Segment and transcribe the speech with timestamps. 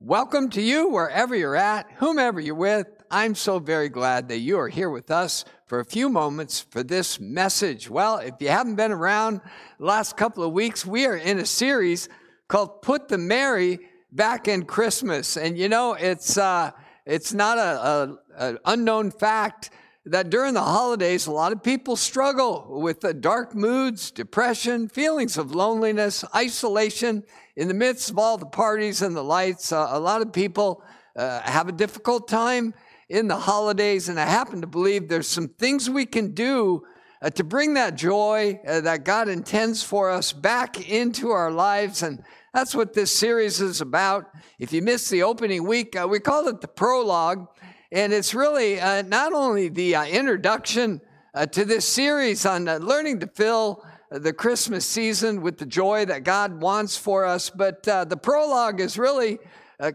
[0.00, 2.86] welcome to you wherever you're at, whomever you're with.
[3.10, 6.82] I'm so very glad that you are here with us for a few moments for
[6.82, 7.88] this message.
[7.88, 9.40] Well, if you haven't been around
[9.78, 12.08] the last couple of weeks, we are in a series
[12.48, 13.78] called Put the Merry
[14.10, 15.36] Back in Christmas.
[15.36, 16.72] And you know, it's, uh,
[17.06, 19.70] it's not a, a, a unknown fact
[20.06, 25.38] that during the holidays, a lot of people struggle with the dark moods, depression, feelings
[25.38, 27.22] of loneliness, isolation.
[27.56, 30.82] In the midst of all the parties and the lights, uh, a lot of people
[31.16, 32.74] uh, have a difficult time
[33.08, 34.10] in the holidays.
[34.10, 36.84] And I happen to believe there's some things we can do
[37.22, 42.02] uh, to bring that joy uh, that God intends for us back into our lives.
[42.02, 44.26] And that's what this series is about.
[44.58, 47.48] If you missed the opening week, uh, we called it the prologue.
[47.92, 51.00] And it's really uh, not only the uh, introduction
[51.34, 55.66] uh, to this series on uh, learning to fill uh, the Christmas season with the
[55.66, 59.38] joy that God wants for us, but uh, the prologue is really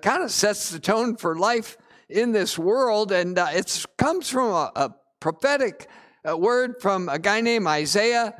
[0.01, 1.77] kind of sets the tone for life
[2.09, 3.11] in this world.
[3.11, 5.87] And it comes from a, a prophetic
[6.25, 8.35] word from a guy named Isaiah.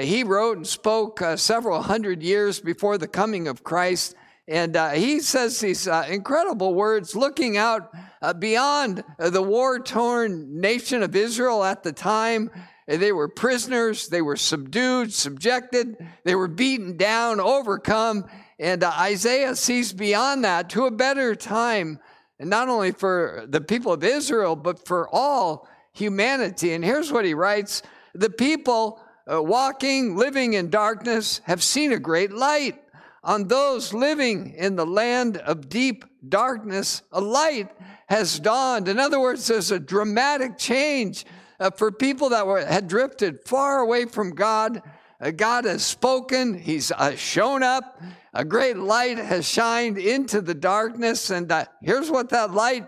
[0.00, 4.14] he wrote and spoke several hundred years before the coming of Christ.
[4.46, 9.78] And uh, he says these uh, incredible words looking out uh, beyond uh, the war
[9.78, 12.50] torn nation of Israel at the time.
[12.86, 18.26] They were prisoners, they were subdued, subjected, they were beaten down, overcome.
[18.58, 21.98] And uh, Isaiah sees beyond that to a better time,
[22.38, 26.74] and not only for the people of Israel, but for all humanity.
[26.74, 27.82] And here's what he writes
[28.14, 29.00] The people
[29.32, 32.83] uh, walking, living in darkness have seen a great light
[33.24, 37.70] on those living in the land of deep darkness, a light
[38.06, 38.86] has dawned.
[38.86, 41.24] In other words, there's a dramatic change
[41.58, 44.82] uh, for people that were, had drifted far away from God.
[45.20, 48.00] Uh, God has spoken, He's uh, shown up.
[48.34, 51.30] A great light has shined into the darkness.
[51.30, 52.86] And uh, here's what that light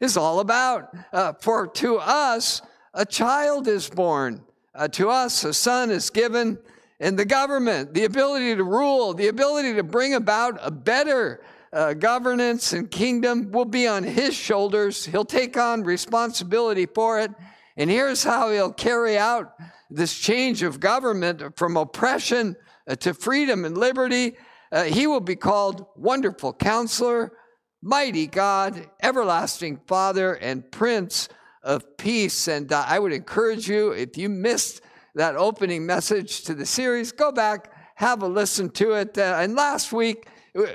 [0.00, 0.94] is all about.
[1.12, 2.60] Uh, for to us,
[2.92, 4.42] a child is born,
[4.74, 6.58] uh, to us, a son is given
[7.00, 11.40] and the government, the ability to rule, the ability to bring about a better
[11.72, 15.04] uh, governance and kingdom will be on his shoulders.
[15.04, 17.30] He'll take on responsibility for it.
[17.76, 19.54] And here's how he'll carry out
[19.90, 24.36] this change of government from oppression uh, to freedom and liberty.
[24.72, 27.32] Uh, he will be called Wonderful Counselor,
[27.80, 31.28] Mighty God, Everlasting Father, and Prince
[31.62, 32.48] of Peace.
[32.48, 34.80] And uh, I would encourage you, if you missed
[35.18, 37.10] that opening message to the series.
[37.10, 39.18] Go back, have a listen to it.
[39.18, 40.28] Uh, and last week,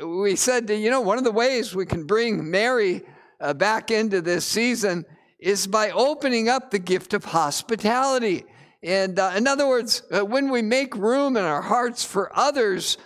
[0.06, 3.04] we said, that, you know, one of the ways we can bring Merry
[3.40, 5.06] uh, back into this season
[5.40, 8.44] is by opening up the gift of hospitality.
[8.84, 12.98] And uh, in other words, uh, when we make room in our hearts for others,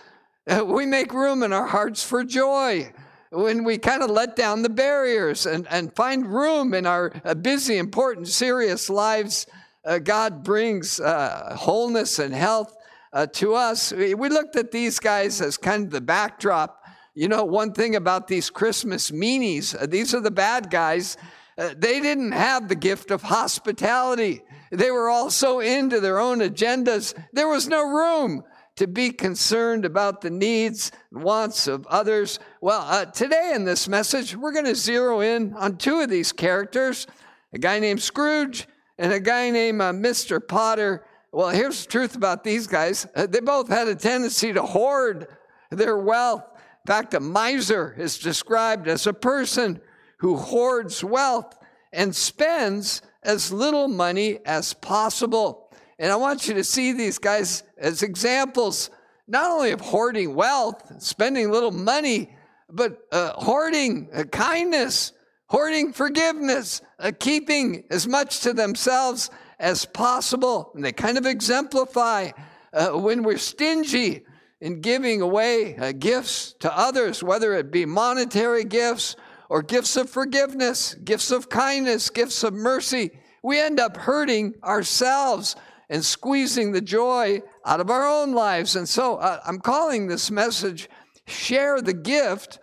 [0.48, 2.92] uh, we make room in our hearts for joy.
[3.30, 7.34] When we kind of let down the barriers and, and find room in our uh,
[7.34, 9.46] busy, important, serious lives
[9.88, 12.76] uh, God brings uh, wholeness and health
[13.14, 13.90] uh, to us.
[13.90, 16.84] We looked at these guys as kind of the backdrop.
[17.14, 21.16] You know, one thing about these Christmas meanies, uh, these are the bad guys.
[21.56, 24.42] Uh, they didn't have the gift of hospitality.
[24.70, 27.14] They were all so into their own agendas.
[27.32, 28.44] There was no room
[28.76, 32.38] to be concerned about the needs and wants of others.
[32.60, 36.30] Well, uh, today in this message, we're going to zero in on two of these
[36.30, 37.06] characters
[37.54, 40.46] a guy named Scrooge and a guy named uh, Mr.
[40.46, 41.04] Potter.
[41.32, 45.28] Well, here's the truth about these guys uh, they both had a tendency to hoard
[45.70, 46.44] their wealth.
[46.86, 49.80] In fact, a miser is described as a person
[50.18, 51.56] who hoards wealth
[51.92, 55.70] and spends as little money as possible.
[55.98, 58.90] And I want you to see these guys as examples,
[59.26, 62.34] not only of hoarding wealth, spending little money,
[62.70, 65.12] but uh, hoarding uh, kindness,
[65.48, 70.70] hoarding forgiveness, uh, keeping as much to themselves as possible.
[70.74, 72.30] And they kind of exemplify
[72.72, 74.24] uh, when we're stingy
[74.60, 79.16] in giving away uh, gifts to others, whether it be monetary gifts
[79.48, 83.10] or gifts of forgiveness, gifts of kindness, gifts of mercy.
[83.42, 85.56] We end up hurting ourselves
[85.88, 88.76] and squeezing the joy out of our own lives.
[88.76, 90.88] And so uh, I'm calling this message
[91.26, 92.58] Share the Gift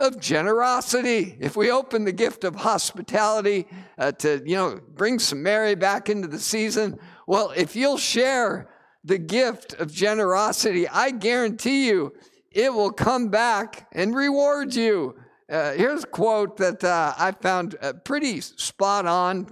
[0.00, 1.36] of generosity.
[1.40, 3.66] If we open the gift of hospitality
[3.98, 8.68] uh, to, you know, bring some Merry back into the season, well, if you'll share
[9.04, 12.12] the gift of generosity, I guarantee you
[12.50, 15.16] it will come back and reward you.
[15.50, 19.48] Uh, here's a quote that uh, I found uh, pretty spot on.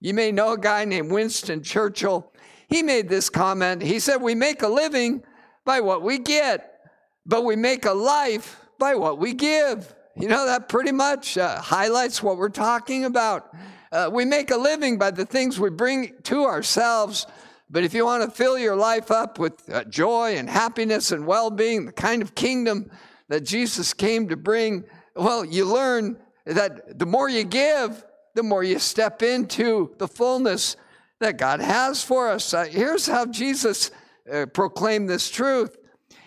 [0.00, 2.32] You may know a guy named Winston Churchill.
[2.68, 3.82] He made this comment.
[3.82, 5.22] He said, We make a living
[5.64, 6.80] by what we get,
[7.26, 9.94] but we make a life by what we give.
[10.16, 13.54] You know, that pretty much uh, highlights what we're talking about.
[13.92, 17.26] Uh, we make a living by the things we bring to ourselves.
[17.70, 21.26] But if you want to fill your life up with uh, joy and happiness and
[21.26, 22.90] well being, the kind of kingdom
[23.28, 24.84] that Jesus came to bring,
[25.14, 26.16] well, you learn
[26.46, 28.04] that the more you give,
[28.34, 30.76] the more you step into the fullness
[31.20, 32.54] that God has for us.
[32.54, 33.90] Uh, here's how Jesus
[34.32, 35.76] uh, proclaimed this truth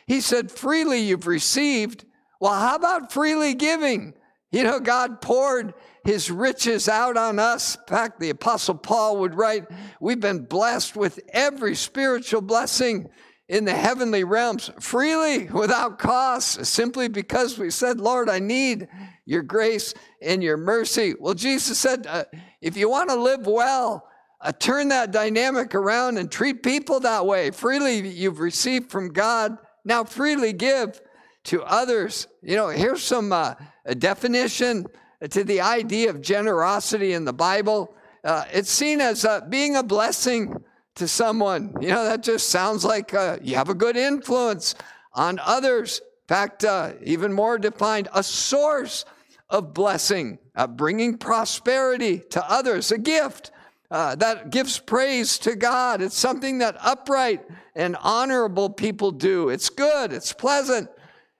[0.07, 2.05] He said, Freely you've received.
[2.41, 4.15] Well, how about freely giving?
[4.51, 7.75] You know, God poured his riches out on us.
[7.75, 9.67] In fact, the Apostle Paul would write,
[10.01, 13.09] We've been blessed with every spiritual blessing
[13.47, 18.87] in the heavenly realms freely without cost, simply because we said, Lord, I need
[19.25, 21.13] your grace and your mercy.
[21.19, 22.23] Well, Jesus said, uh,
[22.59, 24.07] if you want to live well,
[24.41, 27.51] uh, turn that dynamic around and treat people that way.
[27.51, 30.99] Freely you've received from God, now freely give
[31.45, 32.27] to others.
[32.41, 33.55] You know, here's some uh,
[33.97, 34.85] definition
[35.29, 37.93] to the idea of generosity in the Bible.
[38.23, 40.63] Uh, it's seen as uh, being a blessing
[40.95, 41.75] to someone.
[41.81, 44.75] You know, that just sounds like uh, you have a good influence
[45.13, 45.99] on others.
[45.99, 49.05] In fact, uh, even more defined, a source
[49.49, 53.51] of blessing, uh, bringing prosperity to others, a gift.
[53.89, 56.01] Uh, that gives praise to God.
[56.01, 57.43] It's something that upright
[57.75, 59.49] and honorable people do.
[59.49, 60.89] It's good, it's pleasant,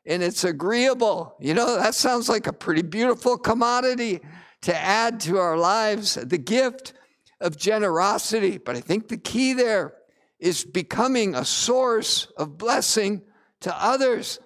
[0.06, 1.36] and it's agreeable.
[1.40, 4.22] You know, that sounds like a pretty beautiful commodity
[4.62, 6.16] to add to our lives.
[6.16, 6.94] The gift
[7.40, 8.58] of generosity.
[8.58, 9.96] But I think the key there
[10.40, 13.22] is becoming a source of blessing
[13.62, 14.40] to others.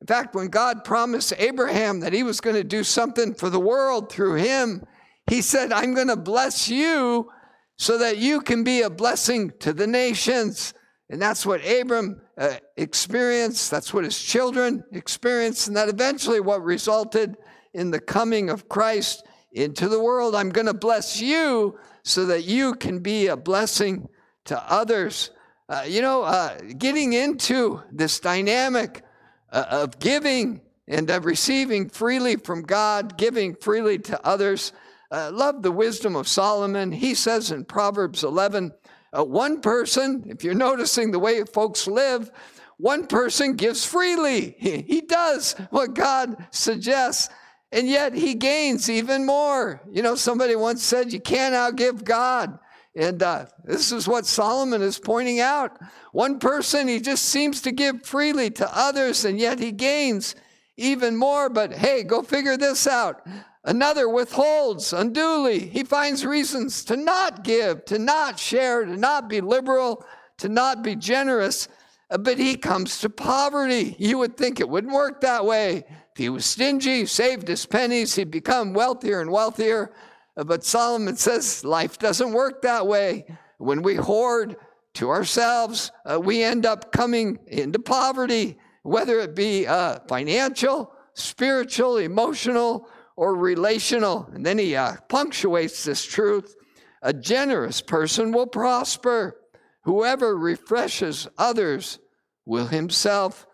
[0.00, 3.60] In fact, when God promised Abraham that he was going to do something for the
[3.60, 4.84] world through him,
[5.28, 7.30] he said, I'm going to bless you
[7.78, 10.74] so that you can be a blessing to the nations.
[11.10, 13.70] And that's what Abram uh, experienced.
[13.70, 15.68] That's what his children experienced.
[15.68, 17.36] And that eventually what resulted
[17.74, 20.34] in the coming of Christ into the world.
[20.34, 24.08] I'm going to bless you so that you can be a blessing
[24.46, 25.30] to others.
[25.68, 29.02] Uh, you know, uh, getting into this dynamic
[29.50, 34.72] uh, of giving and of receiving freely from God, giving freely to others.
[35.10, 36.90] Uh, love the wisdom of Solomon.
[36.92, 38.72] He says in Proverbs 11,
[39.16, 42.30] uh, one person, if you're noticing the way folks live,
[42.78, 44.56] one person gives freely.
[44.58, 47.28] He, he does what God suggests
[47.72, 49.80] and yet he gains even more.
[49.90, 52.58] You know, somebody once said, You can't outgive God.
[52.94, 55.78] And uh, this is what Solomon is pointing out.
[56.12, 60.34] One person, he just seems to give freely to others, and yet he gains
[60.76, 61.48] even more.
[61.48, 63.26] But hey, go figure this out.
[63.64, 65.60] Another withholds unduly.
[65.60, 70.04] He finds reasons to not give, to not share, to not be liberal,
[70.38, 71.68] to not be generous.
[72.10, 73.94] Uh, but he comes to poverty.
[73.98, 75.84] You would think it wouldn't work that way.
[76.12, 79.92] If he was stingy, saved his pennies, he'd become wealthier and wealthier.
[80.34, 83.26] But Solomon says life doesn't work that way.
[83.58, 84.56] When we hoard
[84.94, 91.98] to ourselves, uh, we end up coming into poverty, whether it be uh, financial, spiritual,
[91.98, 94.28] emotional, or relational.
[94.32, 96.54] And then he uh, punctuates this truth
[97.02, 99.36] a generous person will prosper.
[99.82, 101.98] Whoever refreshes others
[102.46, 103.46] will himself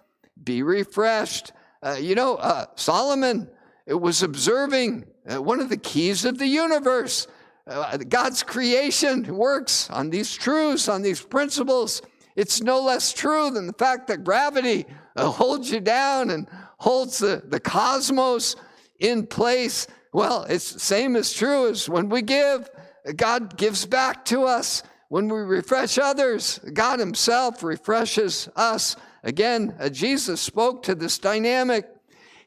[0.43, 1.52] be refreshed.
[1.82, 3.49] Uh, you know, uh, Solomon
[3.87, 7.27] was observing uh, one of the keys of the universe.
[7.67, 12.03] Uh, God's creation works on these truths, on these principles.
[12.36, 14.86] It's no less true than the fact that gravity
[15.17, 16.46] uh, holds you down and
[16.79, 18.56] holds the, the cosmos
[18.98, 19.86] in place.
[20.12, 22.69] Well, it's same as true as when we give,
[23.17, 24.82] God gives back to us.
[25.08, 28.94] When we refresh others, God Himself refreshes us.
[29.22, 31.86] Again, uh, Jesus spoke to this dynamic.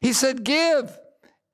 [0.00, 0.96] He said, Give,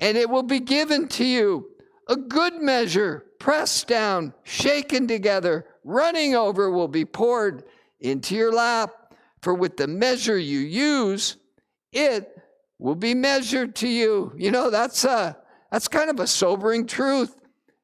[0.00, 1.70] and it will be given to you.
[2.08, 7.64] A good measure, pressed down, shaken together, running over, will be poured
[8.00, 9.14] into your lap.
[9.40, 11.36] For with the measure you use,
[11.92, 12.37] it
[12.78, 14.32] will be measured to you.
[14.36, 15.36] You know, that's, a,
[15.70, 17.34] that's kind of a sobering truth.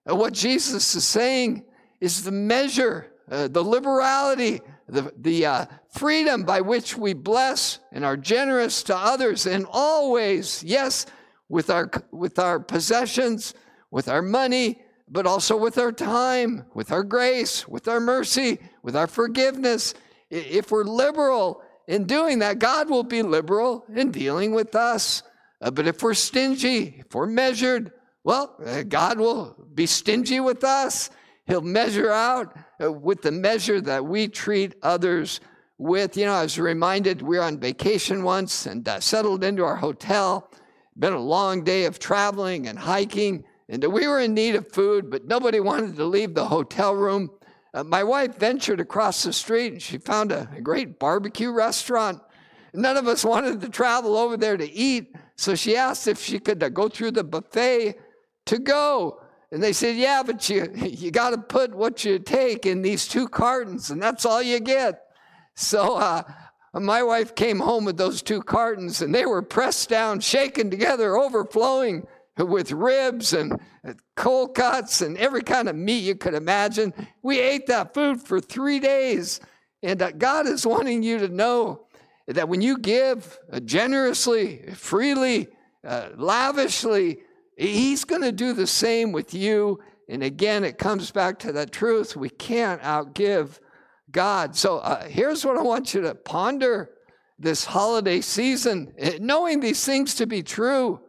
[0.07, 1.65] And what Jesus is saying
[2.01, 8.05] is the measure, uh, the liberality the, the uh, freedom by which we bless and
[8.05, 11.07] are generous to others in all ways, yes,
[11.49, 13.55] with our, with our possessions,
[13.91, 18.97] with our money, but also with our time, with our grace, with our mercy, with
[18.97, 19.95] our forgiveness.
[20.31, 25.23] If we're liberal in doing that, God will be liberal in dealing with us.
[25.61, 30.65] Uh, but if we're stingy, if we're measured, well, uh, God will be stingy with
[30.65, 31.11] us.
[31.47, 35.41] He'll measure out uh, with the measure that we treat others
[35.79, 36.17] with.
[36.17, 39.77] You know, I was reminded we were on vacation once and uh, settled into our
[39.77, 40.51] hotel.
[40.99, 45.11] been a long day of traveling and hiking, and we were in need of food,
[45.11, 47.31] but nobody wanted to leave the hotel room.
[47.75, 52.23] Uh, my wife ventured across the street and she found a, a great barbecue restaurant.
[52.73, 56.39] None of us wanted to travel over there to eat, so she asked if she
[56.39, 57.97] could uh, go through the buffet
[58.47, 59.21] to go.
[59.51, 63.09] And they said, Yeah, but you, you got to put what you take in these
[63.09, 65.03] two cartons, and that's all you get.
[65.57, 66.23] So uh,
[66.75, 71.17] my wife came home with those two cartons, and they were pressed down, shaken together,
[71.17, 73.61] overflowing with ribs and
[74.17, 76.93] cold cuts and every kind of meat you could imagine.
[77.23, 79.41] We ate that food for three days.
[79.83, 81.87] And uh, God is wanting you to know
[82.27, 85.49] that when you give uh, generously, freely,
[85.87, 87.19] uh, lavishly,
[87.57, 89.79] He's going to do the same with you.
[90.09, 93.61] And again, it comes back to that truth we can't outgive
[94.11, 94.57] God.
[94.57, 96.91] So uh, here's what I want you to ponder
[97.39, 101.01] this holiday season, knowing these things to be true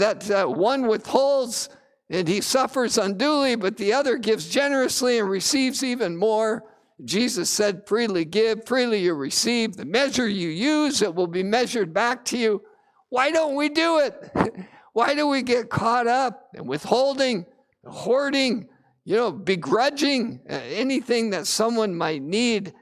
[0.00, 1.68] that uh, one withholds
[2.10, 6.64] and he suffers unduly, but the other gives generously and receives even more.
[7.04, 9.76] Jesus said, freely give, freely you receive.
[9.76, 12.62] The measure you use, it will be measured back to you.
[13.08, 14.30] Why don't we do it?
[14.92, 17.46] Why do we get caught up in withholding,
[17.86, 18.68] hoarding,
[19.04, 22.74] you know, begrudging uh, anything that someone might need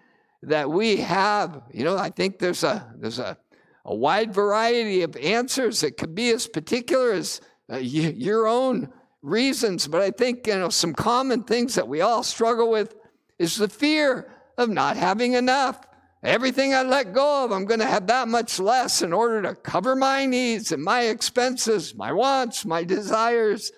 [0.42, 1.62] that we have?
[1.72, 3.38] You know, I think there's a there's a
[3.84, 5.82] a wide variety of answers.
[5.82, 8.90] It could be as particular as uh, y- your own
[9.22, 12.94] reasons, but I think you know some common things that we all struggle with
[13.38, 15.87] is the fear of not having enough.
[16.22, 19.54] Everything I let go of, I'm going to have that much less in order to
[19.54, 23.72] cover my needs and my expenses, my wants, my desires.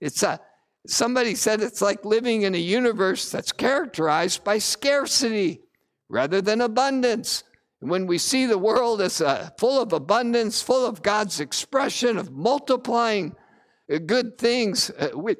[0.00, 0.38] It's a
[0.86, 5.62] somebody said it's like living in a universe that's characterized by scarcity
[6.08, 7.44] rather than abundance.
[7.80, 12.32] When we see the world as uh, full of abundance, full of God's expression of
[12.32, 13.36] multiplying
[13.92, 15.36] uh, good things, uh, we,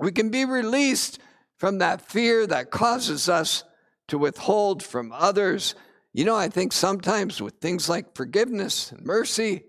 [0.00, 1.20] we can be released
[1.56, 3.64] from that fear that causes us
[4.08, 5.76] to withhold from others.
[6.12, 9.62] You know, I think sometimes with things like forgiveness and mercy,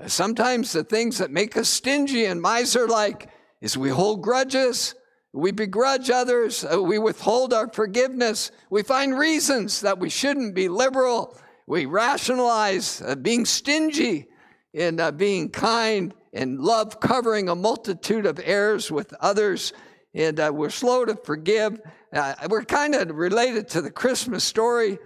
[0.00, 4.94] uh, sometimes the things that make us stingy and miser like is we hold grudges,
[5.32, 10.68] we begrudge others, uh, we withhold our forgiveness, we find reasons that we shouldn't be
[10.68, 11.36] liberal
[11.68, 14.26] we rationalize uh, being stingy
[14.72, 19.74] and uh, being kind and love covering a multitude of errors with others.
[20.14, 21.78] And uh, we're slow to forgive.
[22.10, 24.98] Uh, we're kind of related to the Christmas story.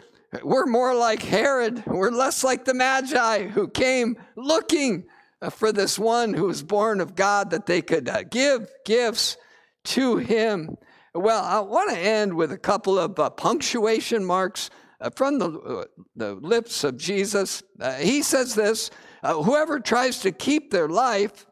[0.44, 1.82] We're more like Herod.
[1.84, 5.06] We're less like the Magi who came looking
[5.42, 9.36] uh, for this one who was born of God that they could uh, give gifts
[9.84, 10.76] to him.
[11.12, 14.70] Well, I want to end with a couple of punctuation marks
[15.10, 15.84] from the, uh,
[16.16, 17.62] the lips of Jesus.
[17.80, 18.90] Uh, he says this
[19.22, 21.46] Whoever tries to keep their life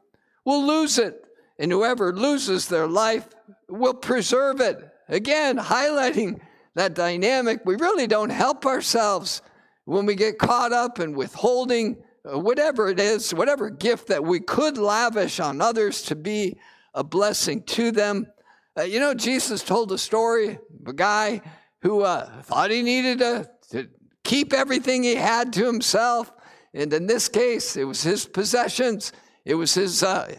[0.45, 1.25] will lose it,
[1.59, 3.28] and whoever loses their life
[3.69, 4.78] will preserve it.
[5.09, 6.40] Again, highlighting
[6.75, 7.61] that dynamic.
[7.64, 9.42] We really don't help ourselves
[9.85, 14.78] when we get caught up in withholding whatever it is, whatever gift that we could
[14.78, 16.59] lavish on others to be
[16.95, 18.26] a blessing to them.
[18.78, 21.40] Uh, you know, Jesus told a story of a guy
[21.82, 23.88] who uh, thought he needed to, to
[24.25, 26.32] keep everything he had to himself.
[26.75, 29.12] And in this case, it was his possessions,
[29.44, 30.34] it was his uh,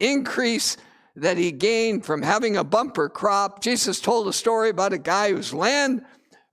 [0.00, 0.76] increase
[1.14, 3.62] that he gained from having a bumper crop.
[3.62, 6.04] Jesus told a story about a guy whose land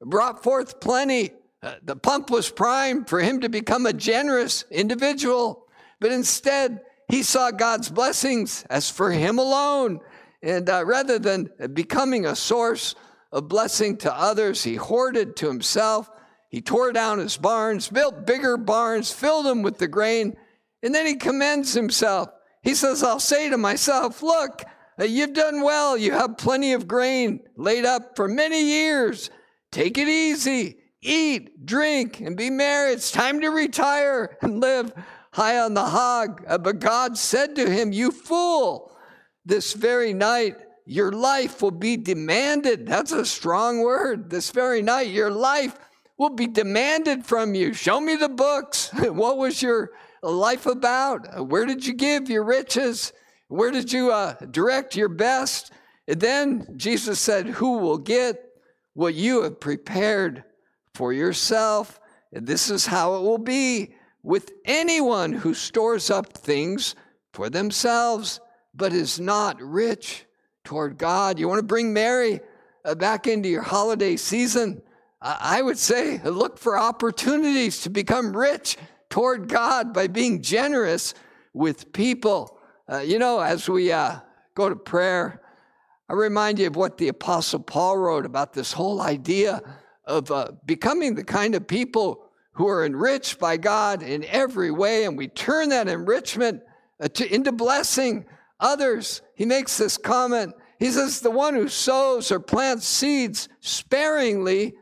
[0.01, 1.31] brought forth plenty.
[1.61, 5.65] Uh, the pump was primed for him to become a generous individual,
[5.99, 9.99] but instead, he saw God's blessings as for him alone.
[10.41, 12.95] And uh, rather than becoming a source
[13.31, 14.63] of blessing to others.
[14.63, 16.09] He hoarded to himself.
[16.50, 20.36] He tore down his barns, built bigger barns, filled them with the grain,
[20.81, 22.29] and then he commends himself.
[22.63, 24.63] He says, I'll say to myself, Look,
[25.00, 25.95] uh, you've done well.
[25.98, 29.29] You have plenty of grain laid up for many years.
[29.71, 30.77] Take it easy.
[31.01, 32.91] Eat, drink, and be merry.
[32.91, 34.91] It's time to retire and live
[35.31, 36.43] high on the hog.
[36.48, 38.98] Uh, but God said to him, You fool,
[39.45, 40.57] this very night
[40.89, 42.88] your life will be demanded.
[42.88, 44.31] That's a strong word.
[44.31, 45.77] This very night, your life
[46.17, 47.74] will be demanded from you.
[47.74, 48.89] Show me the books.
[48.93, 49.91] what was your
[50.24, 51.48] life about?
[51.48, 53.13] Where did you give your riches?
[53.50, 55.72] Where did you uh, direct your best?
[56.08, 58.43] And then Jesus said, Who will get
[58.96, 60.43] what you have prepared
[60.96, 62.00] for yourself?
[62.34, 63.93] And this is how it will be
[64.24, 66.96] with anyone who stores up things
[67.31, 68.39] for themselves,
[68.74, 70.25] but is not rich
[70.69, 71.39] toward God.
[71.39, 72.41] You want to bring Merry
[72.85, 74.83] uh, back into your holiday season?
[75.19, 78.77] I would say look for opportunities to become rich
[79.09, 81.15] toward God by being generous
[81.55, 82.59] with people.
[82.88, 84.17] Uh, you know, as we uh,
[84.53, 85.41] go to prayer,
[86.07, 89.63] I remind you of what the Apostle Paul wrote about this whole idea
[90.05, 95.05] of uh, becoming the kind of people who are enriched by God in every way,
[95.05, 96.61] and we turn that enrichment
[96.99, 98.25] uh, to, into blessing
[98.59, 99.23] others.
[99.33, 100.53] He makes this comment.
[100.79, 104.74] He says, The one who sows or plants seeds sparingly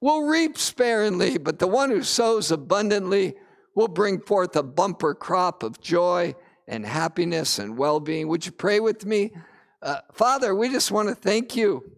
[0.00, 3.34] will reap sparingly, but the one who sows abundantly
[3.74, 6.34] will bring forth a bumper crop of joy
[6.68, 8.28] and happiness and well being.
[8.28, 9.32] Would you pray with me?
[9.80, 11.92] Uh, Father, we just want to thank you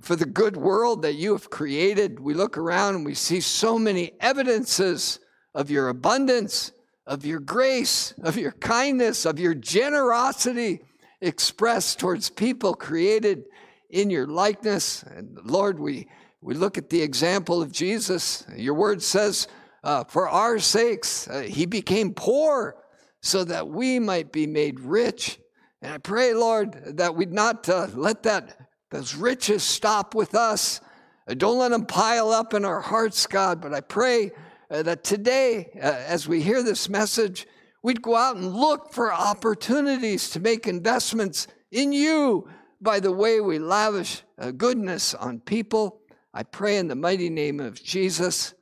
[0.00, 2.20] for the good world that you have created.
[2.20, 5.18] We look around and we see so many evidences
[5.54, 6.70] of your abundance,
[7.06, 10.82] of your grace, of your kindness, of your generosity
[11.20, 13.44] expressed towards people created
[13.90, 15.02] in your likeness.
[15.02, 16.08] And Lord, we,
[16.40, 18.46] we look at the example of Jesus.
[18.56, 19.48] Your word says,
[19.82, 22.76] uh, for our sakes, uh, he became poor
[23.22, 25.38] so that we might be made rich.
[25.82, 28.56] And I pray, Lord, that we'd not uh, let that
[28.90, 30.80] those riches stop with us.
[31.28, 33.60] Uh, don't let them pile up in our hearts, God.
[33.60, 34.32] But I pray
[34.70, 37.46] uh, that today, uh, as we hear this message,
[37.82, 42.48] we'd go out and look for opportunities to make investments in you
[42.80, 46.00] by the way we lavish uh, goodness on people.
[46.32, 48.54] I pray in the mighty name of Jesus.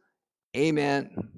[0.57, 1.36] Amen.